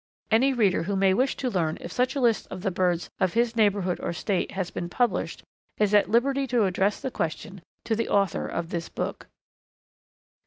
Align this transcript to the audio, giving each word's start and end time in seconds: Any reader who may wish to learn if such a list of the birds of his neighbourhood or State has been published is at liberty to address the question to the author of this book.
Any 0.31 0.51
reader 0.51 0.81
who 0.81 0.95
may 0.95 1.13
wish 1.13 1.35
to 1.35 1.49
learn 1.51 1.77
if 1.79 1.91
such 1.91 2.15
a 2.15 2.19
list 2.19 2.47
of 2.49 2.63
the 2.63 2.71
birds 2.71 3.11
of 3.19 3.33
his 3.35 3.55
neighbourhood 3.55 3.99
or 3.99 4.13
State 4.13 4.49
has 4.53 4.71
been 4.71 4.89
published 4.89 5.43
is 5.77 5.93
at 5.93 6.09
liberty 6.09 6.47
to 6.47 6.65
address 6.65 6.99
the 6.99 7.11
question 7.11 7.61
to 7.85 7.95
the 7.95 8.09
author 8.09 8.47
of 8.47 8.69
this 8.71 8.89
book. 8.89 9.27